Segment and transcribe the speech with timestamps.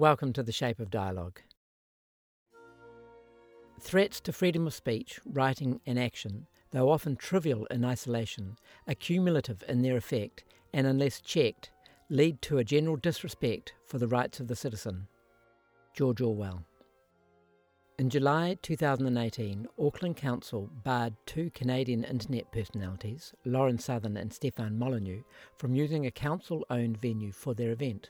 [0.00, 1.42] Welcome to the Shape of Dialogue.
[3.82, 8.56] Threats to freedom of speech, writing, and action, though often trivial in isolation,
[8.88, 10.42] are cumulative in their effect
[10.72, 11.70] and, unless checked,
[12.08, 15.06] lead to a general disrespect for the rights of the citizen.
[15.92, 16.64] George Orwell.
[17.98, 25.24] In July 2018, Auckland Council barred two Canadian internet personalities, Lauren Southern and Stefan Molyneux,
[25.58, 28.08] from using a council owned venue for their event.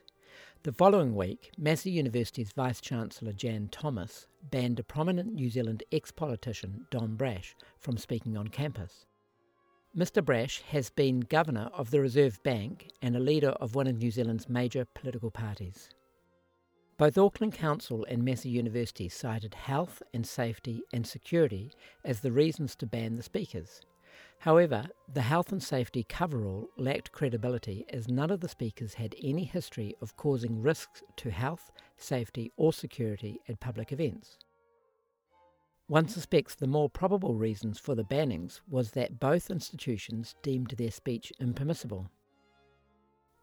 [0.63, 6.11] The following week, Massey University's Vice Chancellor Jan Thomas banned a prominent New Zealand ex
[6.11, 9.07] politician, Don Brash, from speaking on campus.
[9.97, 10.23] Mr.
[10.23, 14.11] Brash has been Governor of the Reserve Bank and a leader of one of New
[14.11, 15.89] Zealand's major political parties.
[16.99, 21.73] Both Auckland Council and Massey University cited health and safety and security
[22.05, 23.81] as the reasons to ban the speakers.
[24.41, 29.45] However, the health and safety coverall lacked credibility as none of the speakers had any
[29.45, 34.39] history of causing risks to health, safety, or security at public events.
[35.89, 40.91] One suspects the more probable reasons for the bannings was that both institutions deemed their
[40.91, 42.11] speech impermissible.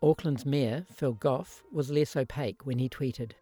[0.01, 3.33] Auckland's Mayor, Phil Goff, was less opaque when he tweeted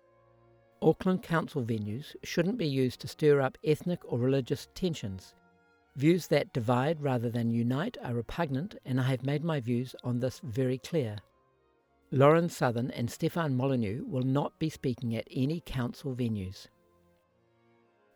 [0.82, 5.36] Auckland Council venues shouldn't be used to stir up ethnic or religious tensions.
[5.96, 10.20] Views that divide rather than unite are repugnant, and I have made my views on
[10.20, 11.18] this very clear.
[12.12, 16.68] Lauren Southern and Stefan Molyneux will not be speaking at any council venues.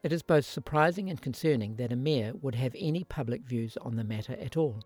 [0.03, 3.95] It is both surprising and concerning that a mayor would have any public views on
[3.95, 4.81] the matter at all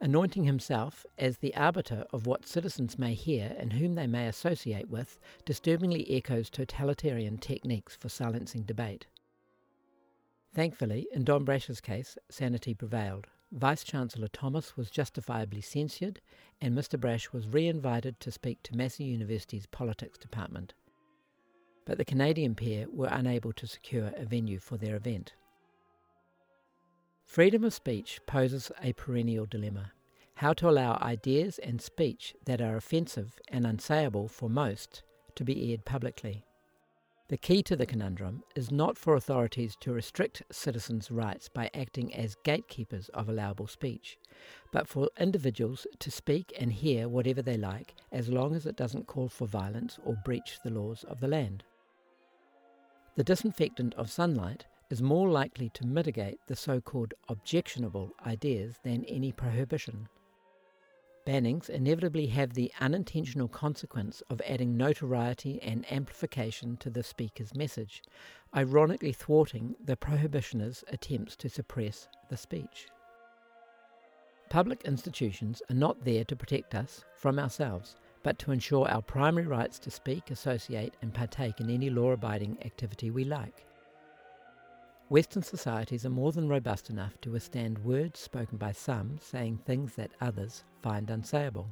[0.00, 4.88] anointing himself as the arbiter of what citizens may hear and whom they may associate
[4.88, 9.06] with, disturbingly echoes totalitarian techniques for silencing debate.
[10.56, 13.26] Thankfully, in Don Brash's case, sanity prevailed.
[13.52, 16.18] Vice Chancellor Thomas was justifiably censured,
[16.62, 16.98] and Mr.
[16.98, 20.72] Brash was re invited to speak to Massey University's politics department.
[21.84, 25.34] But the Canadian pair were unable to secure a venue for their event.
[27.26, 29.92] Freedom of speech poses a perennial dilemma
[30.36, 35.02] how to allow ideas and speech that are offensive and unsayable for most
[35.34, 36.45] to be aired publicly.
[37.28, 42.14] The key to the conundrum is not for authorities to restrict citizens' rights by acting
[42.14, 44.16] as gatekeepers of allowable speech,
[44.70, 49.08] but for individuals to speak and hear whatever they like as long as it doesn't
[49.08, 51.64] call for violence or breach the laws of the land.
[53.16, 59.04] The disinfectant of sunlight is more likely to mitigate the so called objectionable ideas than
[59.06, 60.08] any prohibition.
[61.26, 68.04] Bannings inevitably have the unintentional consequence of adding notoriety and amplification to the speaker's message,
[68.54, 72.86] ironically thwarting the prohibitioner's attempts to suppress the speech.
[74.50, 79.48] Public institutions are not there to protect us from ourselves, but to ensure our primary
[79.48, 83.66] rights to speak, associate, and partake in any law abiding activity we like.
[85.08, 89.94] Western societies are more than robust enough to withstand words spoken by some saying things
[89.94, 91.66] that others find unsayable.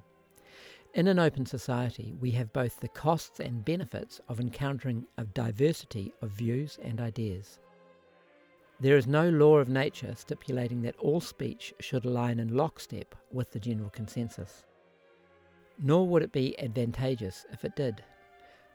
[0.94, 6.14] In an open society, we have both the costs and benefits of encountering a diversity
[6.22, 7.58] of views and ideas.
[8.78, 13.50] There is no law of nature stipulating that all speech should align in lockstep with
[13.50, 14.62] the general consensus.
[15.82, 18.04] Nor would it be advantageous if it did.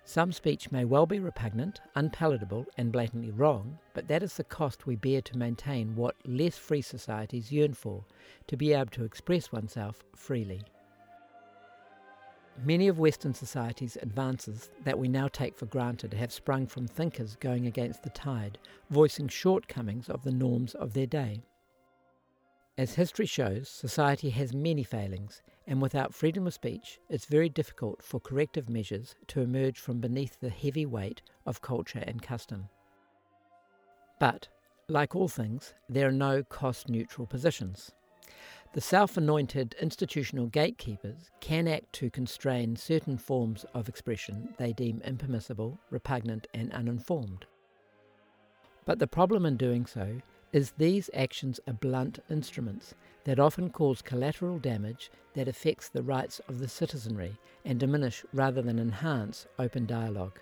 [0.09, 4.87] Some speech may well be repugnant, unpalatable, and blatantly wrong, but that is the cost
[4.87, 8.05] we bear to maintain what less free societies yearn for
[8.47, 10.63] to be able to express oneself freely.
[12.65, 17.35] Many of Western society's advances that we now take for granted have sprung from thinkers
[17.35, 18.57] going against the tide,
[18.89, 21.43] voicing shortcomings of the norms of their day.
[22.79, 28.01] As history shows, society has many failings, and without freedom of speech, it's very difficult
[28.01, 32.69] for corrective measures to emerge from beneath the heavy weight of culture and custom.
[34.19, 34.47] But,
[34.87, 37.91] like all things, there are no cost neutral positions.
[38.73, 45.03] The self anointed institutional gatekeepers can act to constrain certain forms of expression they deem
[45.05, 47.45] impermissible, repugnant, and uninformed.
[48.85, 50.19] But the problem in doing so
[50.51, 52.93] is these actions are blunt instruments
[53.23, 58.61] that often cause collateral damage that affects the rights of the citizenry and diminish rather
[58.61, 60.39] than enhance open dialogue.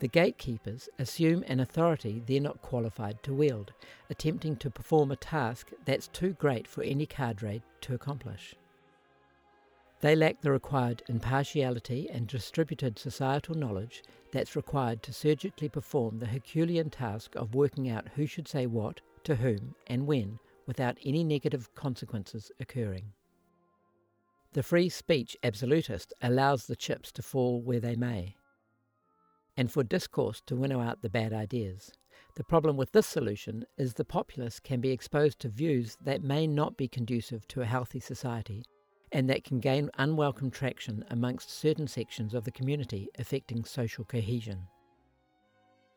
[0.00, 3.72] The gatekeepers assume an authority they're not qualified to wield,
[4.10, 8.56] attempting to perform a task that's too great for any cadre to accomplish.
[10.02, 14.02] They lack the required impartiality and distributed societal knowledge
[14.32, 19.00] that's required to surgically perform the Herculean task of working out who should say what,
[19.22, 23.12] to whom, and when, without any negative consequences occurring.
[24.54, 28.34] The free speech absolutist allows the chips to fall where they may.
[29.56, 31.92] and for discourse to winnow out the bad ideas.
[32.34, 36.46] The problem with this solution is the populace can be exposed to views that may
[36.48, 38.64] not be conducive to a healthy society
[39.12, 44.66] and that can gain unwelcome traction amongst certain sections of the community, affecting social cohesion.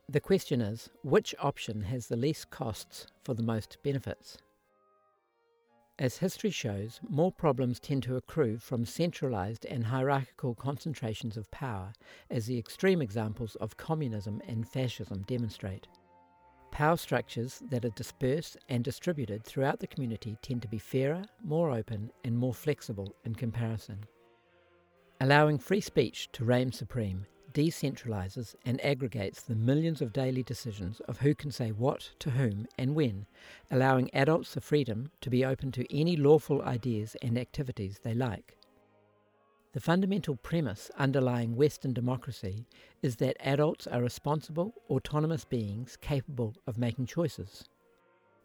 [0.08, 4.38] The question is which option has the least costs for the most benefits?
[5.98, 11.94] As history shows, more problems tend to accrue from centralized and hierarchical concentrations of power,
[12.30, 15.88] as the extreme examples of communism and fascism demonstrate.
[16.76, 21.70] Power structures that are dispersed and distributed throughout the community tend to be fairer, more
[21.70, 24.04] open, and more flexible in comparison.
[25.22, 27.24] Allowing free speech to reign supreme
[27.54, 32.66] decentralises and aggregates the millions of daily decisions of who can say what to whom
[32.76, 33.24] and when,
[33.70, 38.55] allowing adults the freedom to be open to any lawful ideas and activities they like.
[39.76, 42.64] The fundamental premise underlying Western democracy
[43.02, 47.62] is that adults are responsible, autonomous beings capable of making choices.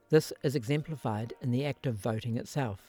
[0.09, 2.81] This is exemplified in the act of voting itself.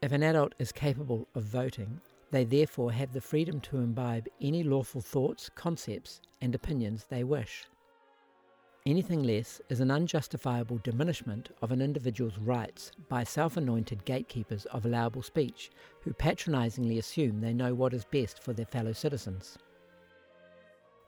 [0.00, 2.00] If an adult is capable of voting,
[2.30, 7.64] they therefore have the freedom to imbibe any lawful thoughts, concepts, and opinions they wish.
[8.86, 14.86] Anything less is an unjustifiable diminishment of an individual's rights by self anointed gatekeepers of
[14.86, 19.58] allowable speech who patronisingly assume they know what is best for their fellow citizens.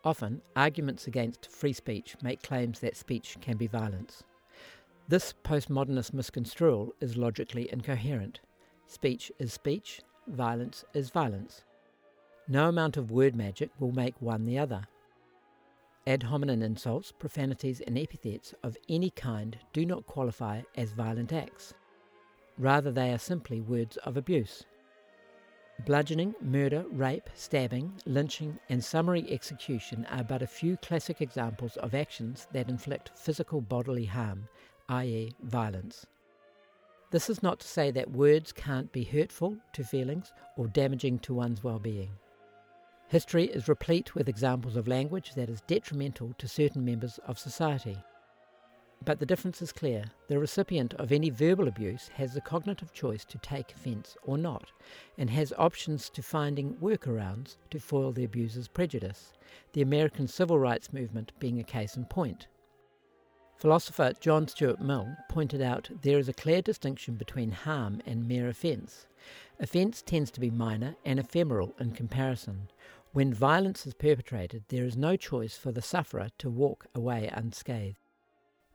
[0.04, 4.22] Often, arguments against free speech make claims that speech can be violence.
[5.08, 8.40] This postmodernist misconstrual is logically incoherent.
[8.86, 11.64] Speech is speech, violence is violence.
[12.48, 14.86] No amount of word magic will make one the other.
[16.04, 21.75] Ad hominem insults, profanities, and epithets of any kind do not qualify as violent acts.
[22.58, 24.64] Rather, they are simply words of abuse.
[25.87, 31.94] Bludgeoning, murder, rape, stabbing, lynching, and summary execution are but a few classic examples of
[31.94, 34.48] actions that inflict physical bodily harm,
[34.88, 36.06] i.e., violence.
[37.10, 41.34] This is not to say that words can't be hurtful to feelings or damaging to
[41.34, 42.10] one's well being.
[43.12, 47.98] History is replete with examples of language that is detrimental to certain members of society.
[49.04, 50.04] But the difference is clear.
[50.28, 54.72] The recipient of any verbal abuse has the cognitive choice to take offence or not,
[55.18, 59.34] and has options to finding workarounds to foil the abuser's prejudice,
[59.74, 62.46] the American civil rights movement being a case in point.
[63.58, 68.48] Philosopher John Stuart Mill pointed out there is a clear distinction between harm and mere
[68.48, 69.06] offence.
[69.60, 72.68] Offence tends to be minor and ephemeral in comparison,
[73.12, 77.98] when violence is perpetrated, there is no choice for the sufferer to walk away unscathed.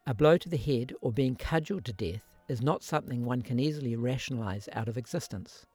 [0.05, 3.59] A blow to the head or being cudgeled to death is not something one can
[3.59, 5.65] easily rationalize out of existence.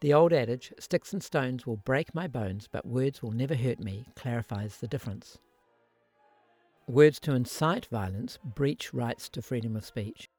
[0.00, 3.78] The old adage, sticks and stones will break my bones, but words will never hurt
[3.78, 5.38] me, clarifies the difference.
[6.88, 10.30] Words to incite violence breach rights to freedom of speech.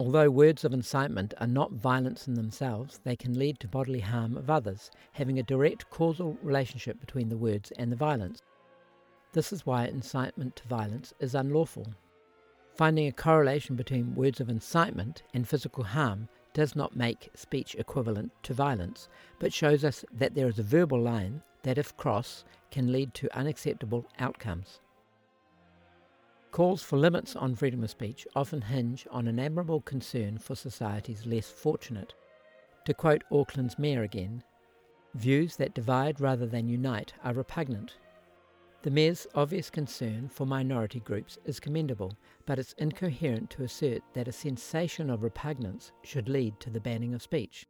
[0.00, 4.34] Although words of incitement are not violence in themselves, they can lead to bodily harm
[4.34, 8.40] of others, having a direct causal relationship between the words and the violence.
[9.34, 11.86] This is why incitement to violence is unlawful.
[12.76, 18.32] Finding a correlation between words of incitement and physical harm does not make speech equivalent
[18.44, 19.06] to violence,
[19.38, 23.36] but shows us that there is a verbal line that, if crossed, can lead to
[23.36, 24.80] unacceptable outcomes.
[26.50, 31.24] Calls for limits on freedom of speech often hinge on an admirable concern for societies
[31.24, 32.12] less fortunate.
[32.86, 34.42] To quote Auckland's mayor again,
[35.14, 37.94] views that divide rather than unite are repugnant.
[38.82, 42.16] The mayor's obvious concern for minority groups is commendable,
[42.46, 47.14] but it's incoherent to assert that a sensation of repugnance should lead to the banning
[47.14, 47.66] of speech.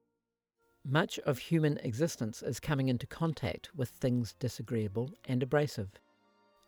[0.86, 5.90] Much of human existence is coming into contact with things disagreeable and abrasive.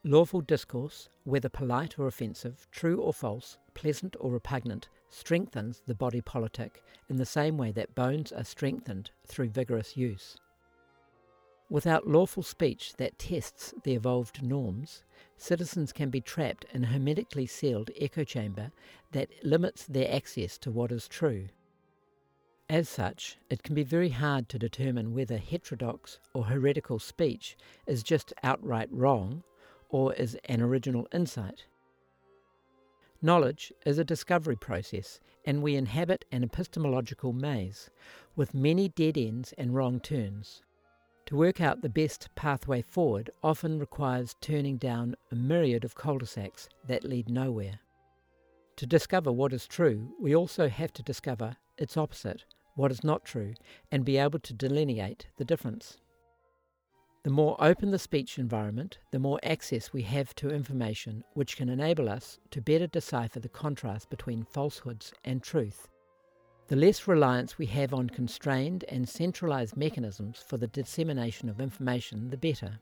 [0.05, 6.21] Lawful discourse, whether polite or offensive, true or false, pleasant or repugnant, strengthens the body
[6.21, 10.37] politic in the same way that bones are strengthened through vigorous use.
[11.71, 15.05] Without lawful speech that tests the evolved norms,
[15.37, 18.73] citizens can be trapped in a hermetically sealed echo chamber
[19.13, 21.47] that limits their access to what is true.
[22.69, 27.57] As such, it can be very hard to determine whether heterodox or heretical speech
[27.87, 29.45] is just outright wrong
[29.93, 31.67] or is an original insight.
[33.25, 37.89] Knowledge is a discovery process, and we inhabit an epistemological maze,
[38.35, 40.63] with many dead ends and wrong turns.
[41.27, 46.19] To work out the best pathway forward often requires turning down a myriad of cul
[46.19, 47.79] de sacs that lead nowhere.
[48.77, 52.45] To discover what is true, we also have to discover its opposite,
[52.75, 53.55] what is not true,
[53.93, 55.99] and be able to delineate the difference.
[57.25, 61.69] The more open the speech environment, the more access we have to information which can
[61.69, 65.89] enable us to better decipher the contrast between falsehoods and truth.
[66.67, 72.31] The less reliance we have on constrained and centralized mechanisms for the dissemination of information,
[72.31, 72.81] the better.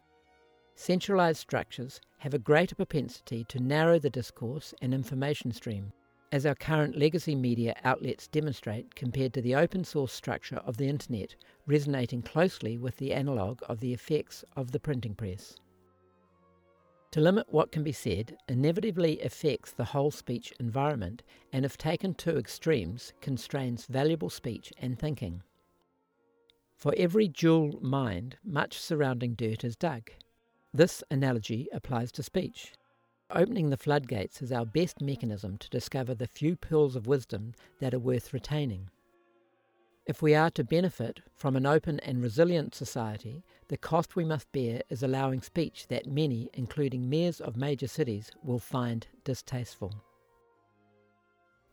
[0.74, 5.92] Centralized structures have a greater propensity to narrow the discourse and information stream,
[6.32, 10.88] as our current legacy media outlets demonstrate compared to the open source structure of the
[10.88, 11.34] Internet,
[11.66, 15.56] resonating closely with the analogue of the effects of the printing press.
[17.12, 22.14] To limit what can be said inevitably affects the whole speech environment and, if taken
[22.14, 25.42] to extremes, constrains valuable speech and thinking.
[26.76, 30.10] For every jewel mined, much surrounding dirt is dug.
[30.72, 32.74] This analogy applies to speech.
[33.32, 37.94] Opening the floodgates is our best mechanism to discover the few pearls of wisdom that
[37.94, 38.90] are worth retaining.
[40.04, 44.50] If we are to benefit from an open and resilient society, the cost we must
[44.50, 49.94] bear is allowing speech that many, including mayors of major cities, will find distasteful.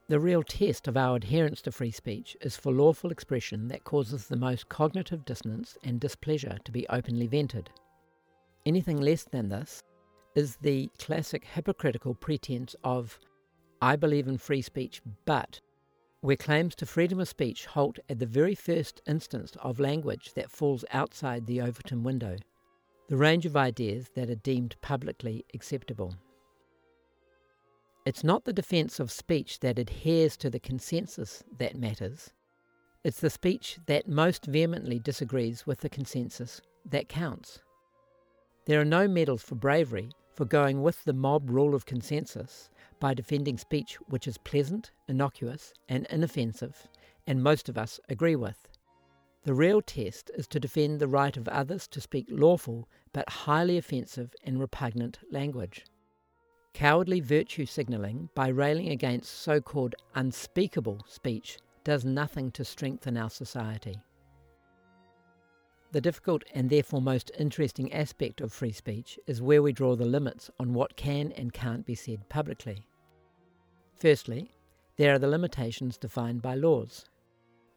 [0.10, 4.28] The real test of our adherence to free speech is for lawful expression that causes
[4.28, 7.72] the most cognitive dissonance and displeasure to be openly vented.
[8.64, 9.82] Anything less than this
[10.38, 13.20] is the classic hypocritical pretense of,
[13.82, 15.60] I believe in free speech, but
[16.22, 20.52] where claims to freedom of speech halt at the very first instance of language that
[20.52, 22.36] falls outside the Overton window,
[23.08, 26.14] the range of ideas that are deemed publicly acceptable.
[28.06, 32.30] It's not the defence of speech that adheres to the consensus that matters.
[33.04, 37.60] It's the speech that most vehemently disagrees with the consensus that counts.
[38.68, 43.12] There are no medals for bravery for going with the mob rule of consensus by
[43.12, 46.88] defending speech which is pleasant, innocuous, and inoffensive,
[47.26, 48.68] and most of us agree with.
[49.46, 53.80] The real test is to defend the right of others to speak lawful but highly
[53.80, 55.86] offensive and repugnant language.
[56.76, 63.32] Cowardly virtue signalling by railing against so called unspeakable speech does nothing to strengthen our
[63.32, 63.96] society.
[65.92, 70.06] The difficult and therefore most interesting aspect of free speech is where we draw the
[70.06, 72.88] limits on what can and can't be said publicly.
[73.96, 74.52] Firstly,
[74.98, 77.06] there are the limitations defined by laws.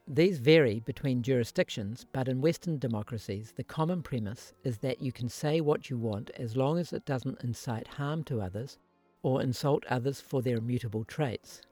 [0.08, 5.28] These vary between jurisdictions, but in Western democracies, the common premise is that you can
[5.28, 8.78] say what you want as long as it doesn't incite harm to others
[9.22, 11.62] or insult others for their immutable traits.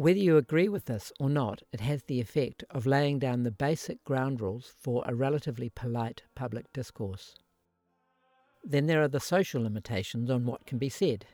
[0.00, 3.50] Whether you agree with this or not, it has the effect of laying down the
[3.50, 7.34] basic ground rules for a relatively polite public discourse.
[8.64, 11.26] Then there are the social limitations on what can be said.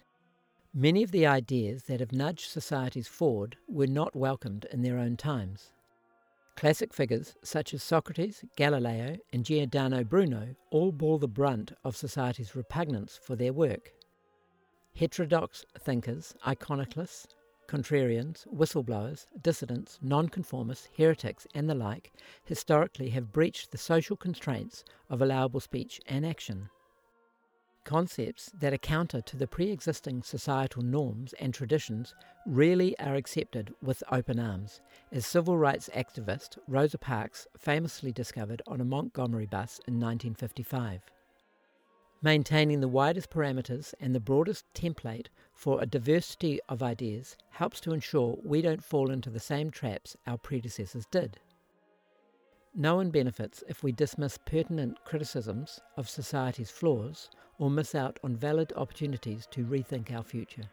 [0.75, 5.17] Many of the ideas that have nudged societies forward were not welcomed in their own
[5.17, 5.71] times.
[6.57, 12.57] Classic figures such as Socrates, Galileo, and Giordano Bruno all bore the brunt of society's
[12.57, 13.93] repugnance for their work.
[14.97, 17.36] Heterodox thinkers, iconoclasts,
[17.67, 22.13] contrarians, whistleblowers, dissidents, nonconformists, heretics, and the like
[22.45, 26.69] historically have breached the social constraints of allowable speech and action.
[27.85, 33.73] Concepts that are counter to the pre existing societal norms and traditions rarely are accepted
[33.81, 34.81] with open arms,
[35.13, 41.01] as civil rights activist Rosa Parks famously discovered on a Montgomery bus in 1955.
[42.27, 47.93] Maintaining the widest parameters and the broadest template for a diversity of ideas helps to
[47.93, 51.39] ensure we don't fall into the same traps our predecessors did.
[52.75, 57.31] No one benefits if we dismiss pertinent criticisms of society's flaws
[57.61, 60.69] or miss out on valid opportunities to rethink our future.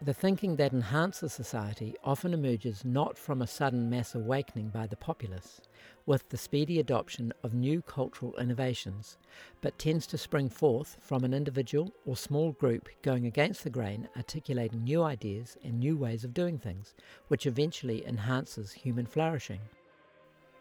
[0.00, 4.96] The thinking that enhances society often emerges not from a sudden mass awakening by the
[4.96, 5.60] populace,
[6.06, 9.18] with the speedy adoption of new cultural innovations,
[9.60, 14.08] but tends to spring forth from an individual or small group going against the grain,
[14.16, 16.94] articulating new ideas and new ways of doing things,
[17.26, 19.60] which eventually enhances human flourishing.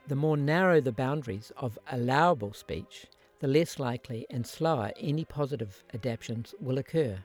[0.08, 3.06] The more narrow the boundaries of allowable speech,
[3.39, 7.20] the less likely and slower any positive adaptations will occur.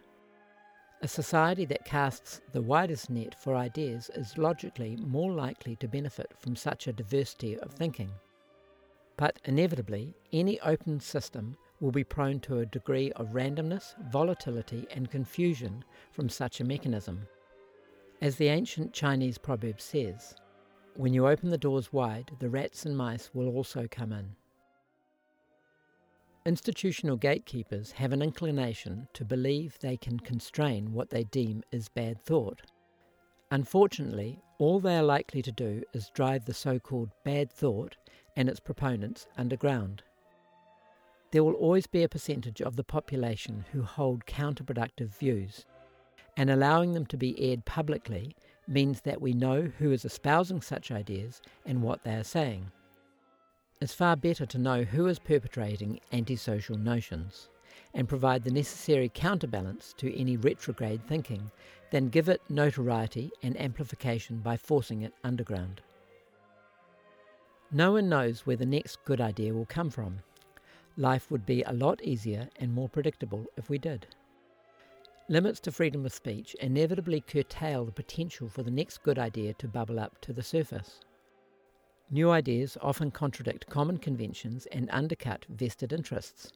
[1.02, 6.32] A society that casts the widest net for ideas is logically more likely to benefit
[6.38, 8.08] from such a diversity of thinking.
[9.16, 15.10] But inevitably, any open system will be prone to a degree of randomness, volatility, and
[15.10, 17.26] confusion from such a mechanism.
[18.20, 20.36] As the ancient Chinese proverb says,
[20.94, 24.36] when you open the doors wide, the rats and mice will also come in.
[26.44, 32.20] Institutional gatekeepers have an inclination to believe they can constrain what they deem is bad
[32.20, 32.62] thought.
[33.52, 37.96] Unfortunately, all they are likely to do is drive the so called bad thought
[38.34, 40.02] and its proponents underground.
[41.30, 45.64] There will always be a percentage of the population who hold counterproductive views,
[46.36, 48.34] and allowing them to be aired publicly
[48.66, 52.72] means that we know who is espousing such ideas and what they are saying.
[53.82, 57.48] It's far better to know who is perpetrating antisocial notions
[57.92, 61.50] and provide the necessary counterbalance to any retrograde thinking
[61.90, 65.80] than give it notoriety and amplification by forcing it underground.
[67.72, 70.20] No one knows where the next good idea will come from.
[70.96, 74.06] Life would be a lot easier and more predictable if we did.
[75.28, 79.66] Limits to freedom of speech inevitably curtail the potential for the next good idea to
[79.66, 81.00] bubble up to the surface.
[82.14, 86.52] New ideas often contradict common conventions and undercut vested interests.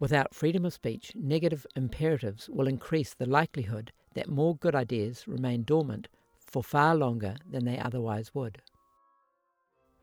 [0.00, 5.62] Without freedom of speech, negative imperatives will increase the likelihood that more good ideas remain
[5.62, 8.62] dormant for far longer than they otherwise would.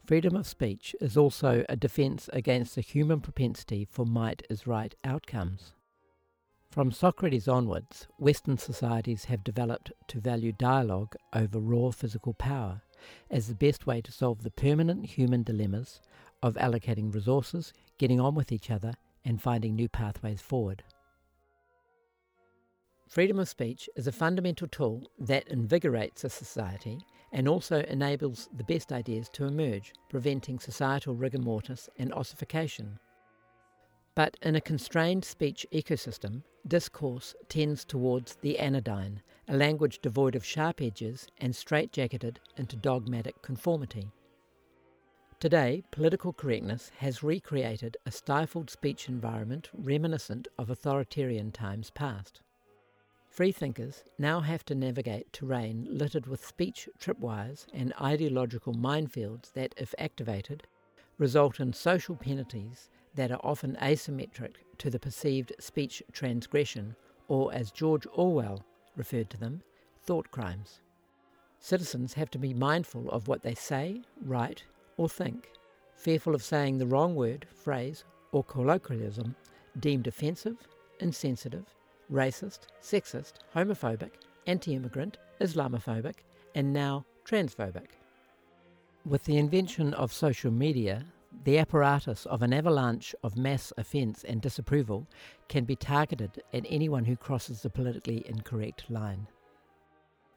[0.06, 4.94] Freedom of speech is also a defence against the human propensity for might is right
[5.04, 5.74] outcomes.
[6.70, 12.84] From Socrates onwards, Western societies have developed to value dialogue over raw physical power
[13.30, 16.02] as the best way to solve the permanent human dilemmas
[16.42, 18.94] of allocating resources, getting on with each other,
[19.24, 20.84] and finding new pathways forward.
[23.08, 27.00] Freedom of speech is a fundamental tool that invigorates a society
[27.32, 33.00] and also enables the best ideas to emerge, preventing societal rigor mortis and ossification.
[34.16, 40.46] But in a constrained speech ecosystem, discourse tends towards the anodyne, a language devoid of
[40.46, 44.10] sharp edges and straitjacketed into dogmatic conformity.
[45.42, 52.40] Today, political correctness has recreated a stifled speech environment reminiscent of authoritarian times past.
[53.30, 59.94] Freethinkers now have to navigate terrain littered with speech tripwires and ideological minefields that, if
[59.98, 60.64] activated,
[61.18, 66.96] result in social penalties that are often asymmetric to the perceived speech transgression,
[67.28, 69.62] or as George Orwell referred to them,
[70.04, 70.82] thought crimes.
[71.60, 74.64] Citizens have to be mindful of what they say, write,
[74.98, 75.50] or think,
[75.96, 79.36] fearful of saying the wrong word, phrase, or colloquialism
[79.80, 80.58] deemed offensive,
[81.00, 81.66] insensitive,
[82.12, 84.12] racist, sexist, homophobic,
[84.46, 86.16] anti immigrant, Islamophobic,
[86.54, 87.88] and now transphobic.
[89.06, 91.06] With the invention of social media,
[91.44, 95.08] the apparatus of an avalanche of mass offence and disapproval
[95.48, 99.28] can be targeted at anyone who crosses the politically incorrect line.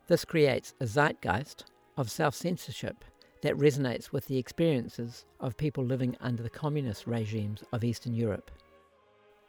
[0.06, 1.64] This creates a zeitgeist
[1.96, 3.04] of self censorship
[3.42, 8.50] that resonates with the experiences of people living under the communist regimes of Eastern Europe.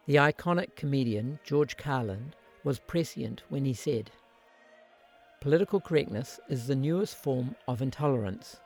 [0.06, 2.34] The iconic comedian George Carlin
[2.64, 4.12] was prescient when he said,
[5.42, 8.60] Political correctness is the newest form of intolerance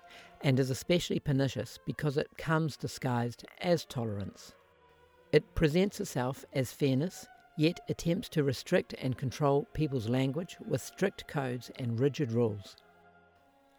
[0.44, 4.54] and is especially pernicious because it comes disguised as tolerance.
[5.32, 7.26] It presents itself as fairness,
[7.58, 12.76] yet attempts to restrict and control people's language with strict codes and rigid rules.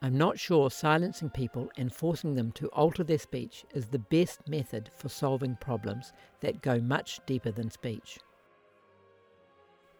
[0.02, 4.48] I'm not sure silencing people and forcing them to alter their speech is the best
[4.48, 8.18] method for solving problems that go much deeper than speech.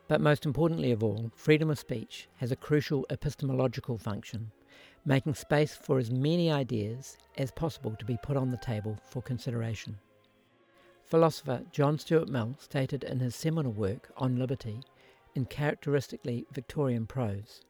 [0.09, 4.51] But most importantly of all, freedom of speech has a crucial epistemological function
[5.05, 9.23] making space for as many ideas as possible to be put on the table for
[9.23, 9.99] consideration.
[11.05, 14.81] Philosopher John Stuart Mill stated in his seminal work on liberty,
[15.35, 17.61] in characteristically Victorian prose,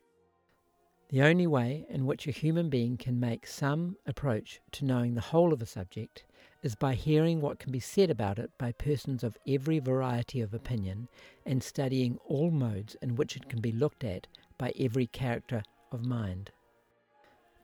[1.08, 5.20] the only way in which a human being can make some approach to knowing the
[5.20, 6.24] whole of a subject
[6.62, 10.54] is by hearing what can be said about it by persons of every variety of
[10.54, 11.08] opinion
[11.44, 16.04] and studying all modes in which it can be looked at by every character of
[16.04, 16.50] mind.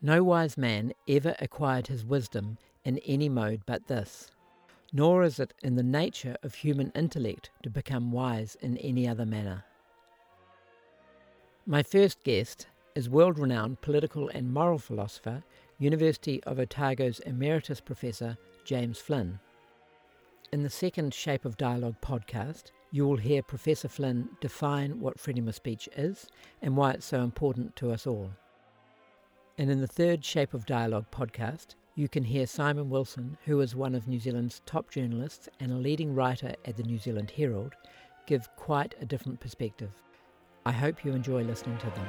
[0.02, 4.30] No wise man ever acquired his wisdom in any mode but this,
[4.94, 9.26] nor is it in the nature of human intellect to become wise in any other
[9.26, 9.62] manner.
[11.66, 15.44] My first guest is world renowned political and moral philosopher,
[15.78, 19.38] University of Otago's Emeritus Professor James Flynn.
[20.50, 25.46] In the second Shape of Dialogue podcast, you will hear Professor Flynn define what freedom
[25.46, 26.26] of speech is
[26.62, 28.30] and why it's so important to us all.
[29.60, 33.76] And in the third Shape of Dialogue podcast, you can hear Simon Wilson, who is
[33.76, 37.74] one of New Zealand's top journalists and a leading writer at the New Zealand Herald,
[38.26, 39.90] give quite a different perspective.
[40.64, 42.06] I hope you enjoy listening to them.